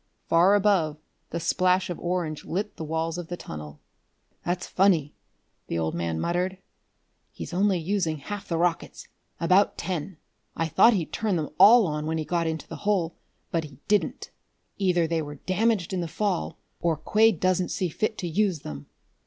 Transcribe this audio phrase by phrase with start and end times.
[0.25, 0.97] Far above,
[1.29, 3.79] the splash of orange lit the walls of the tunnel.
[4.43, 5.13] "That's funny!"
[5.67, 6.57] the old man muttered.
[7.31, 9.07] "He's only using half the rockets
[9.39, 10.17] about ten.
[10.55, 13.13] I thought he'd turn them all on when he got into the hole,
[13.51, 14.31] but he didn't.
[14.79, 18.87] Either they were damaged in the fall, or Quade doesn't see fit to use them."